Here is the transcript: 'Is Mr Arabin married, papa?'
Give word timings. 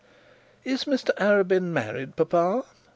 'Is 0.63 0.85
Mr 0.85 1.11
Arabin 1.19 1.65
married, 1.73 2.15
papa?' 2.15 2.63